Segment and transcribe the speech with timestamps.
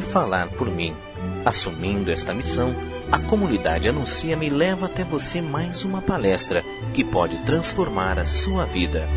[0.00, 0.96] falar por mim.
[1.44, 2.74] Assumindo esta missão,
[3.10, 9.08] a comunidade Anuncia-me leva até você mais uma palestra que pode transformar a sua vida.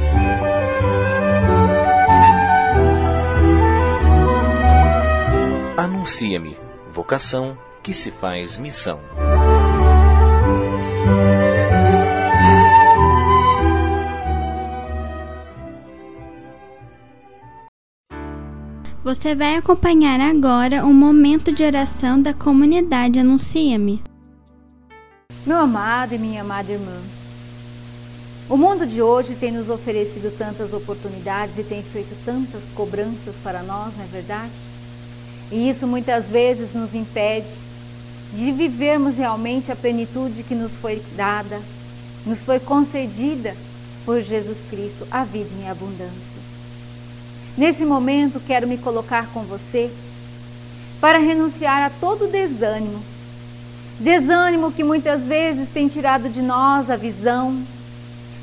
[5.75, 6.55] Anuncia-me,
[6.91, 8.99] vocação que se faz missão.
[19.09, 24.03] Você vai acompanhar agora o momento de oração da comunidade Anuncia-me.
[25.47, 26.95] Meu amado e minha amada irmã,
[28.47, 33.63] o mundo de hoje tem nos oferecido tantas oportunidades e tem feito tantas cobranças para
[33.63, 34.53] nós, não é verdade?
[35.51, 37.55] E isso muitas vezes nos impede
[38.35, 41.59] de vivermos realmente a plenitude que nos foi dada,
[42.27, 43.55] nos foi concedida
[44.05, 46.58] por Jesus Cristo, a vida em abundância.
[47.57, 49.91] Nesse momento, quero me colocar com você
[51.01, 53.01] para renunciar a todo desânimo.
[53.99, 57.61] Desânimo que muitas vezes tem tirado de nós a visão,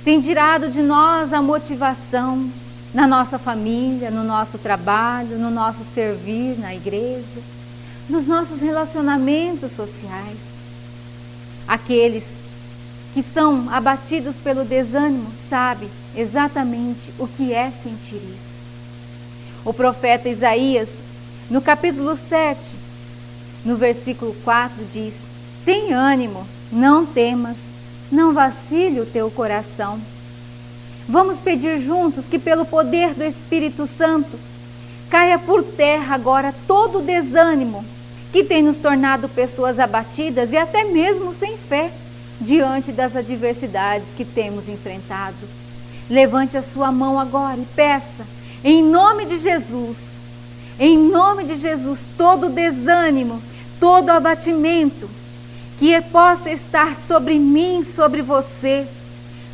[0.05, 2.51] tem tirado de nós a motivação
[2.93, 7.41] na nossa família, no nosso trabalho, no nosso servir na igreja,
[8.09, 10.39] nos nossos relacionamentos sociais.
[11.67, 12.25] Aqueles
[13.13, 18.56] que são abatidos pelo desânimo sabem exatamente o que é sentir isso.
[19.67, 20.89] O profeta Isaías,
[21.51, 22.71] no capítulo 7,
[23.65, 25.15] no versículo 4, diz:
[25.65, 27.57] Tem ânimo, não temas,
[28.11, 30.01] não vacile o teu coração.
[31.09, 34.39] Vamos pedir juntos que, pelo poder do Espírito Santo,
[35.11, 37.85] caia por terra agora todo o desânimo
[38.31, 41.91] que tem nos tornado pessoas abatidas e até mesmo sem fé
[42.41, 45.35] diante das adversidades que temos enfrentado.
[46.09, 49.97] Levante a sua mão agora e peça em nome de Jesus,
[50.79, 53.43] em nome de Jesus, todo desânimo,
[53.79, 55.09] todo abatimento
[55.79, 58.87] que possa estar sobre mim, sobre você,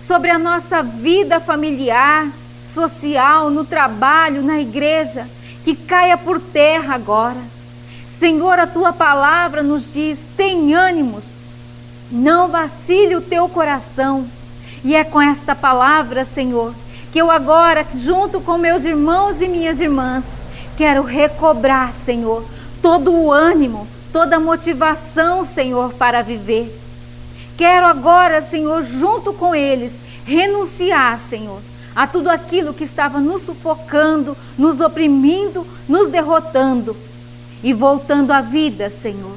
[0.00, 2.28] sobre a nossa vida familiar,
[2.66, 5.28] social, no trabalho, na igreja,
[5.64, 7.40] que caia por terra agora.
[8.18, 11.20] Senhor, a tua palavra nos diz: tem ânimo,
[12.10, 14.26] não vacile o teu coração.
[14.84, 16.74] E é com esta palavra, Senhor,
[17.12, 20.24] que eu agora, junto com meus irmãos e minhas irmãs,
[20.78, 22.42] quero recobrar, Senhor,
[22.80, 26.74] todo o ânimo, toda a motivação, Senhor, para viver.
[27.58, 29.92] Quero agora, Senhor, junto com eles,
[30.24, 31.60] renunciar, Senhor,
[31.94, 36.96] a tudo aquilo que estava nos sufocando, nos oprimindo, nos derrotando
[37.62, 39.36] e voltando à vida, Senhor.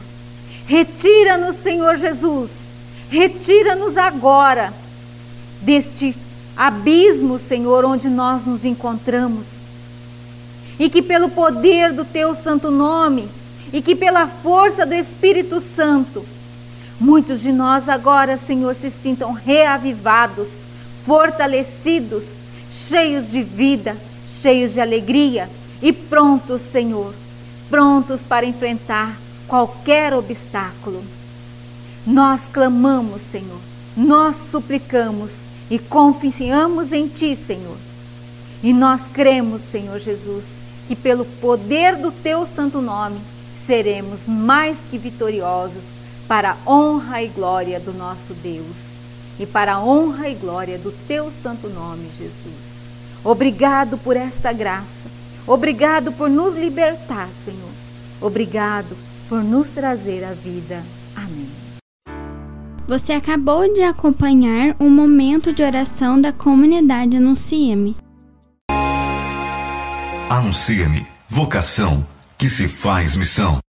[0.65, 2.51] Retira-nos, Senhor Jesus,
[3.09, 4.73] retira-nos agora
[5.61, 6.15] deste
[6.55, 9.57] abismo, Senhor, onde nós nos encontramos.
[10.79, 13.27] E que pelo poder do teu santo nome
[13.71, 16.25] e que pela força do Espírito Santo,
[16.99, 20.49] muitos de nós agora, Senhor, se sintam reavivados,
[21.05, 22.25] fortalecidos,
[22.69, 23.95] cheios de vida,
[24.27, 25.49] cheios de alegria
[25.81, 27.13] e prontos, Senhor,
[27.69, 29.17] prontos para enfrentar
[29.47, 31.03] qualquer obstáculo.
[32.05, 33.59] Nós clamamos, Senhor,
[33.95, 35.39] nós suplicamos
[35.69, 37.77] e confiamos em Ti, Senhor.
[38.63, 40.45] E nós cremos, Senhor Jesus,
[40.87, 43.19] que pelo poder do Teu santo nome
[43.65, 45.83] seremos mais que vitoriosos
[46.27, 48.95] para a honra e glória do nosso Deus
[49.39, 52.75] e para a honra e glória do Teu santo nome, Jesus.
[53.23, 55.09] Obrigado por esta graça.
[55.47, 57.71] Obrigado por nos libertar, Senhor.
[58.21, 58.95] Obrigado
[59.27, 60.83] por nos trazer a vida.
[61.15, 61.64] Amém.
[62.87, 67.95] Você acabou de acompanhar um momento de oração da comunidade Anuncia-me.
[70.29, 72.05] Anuncia-me, vocação
[72.37, 73.64] que se faz missão.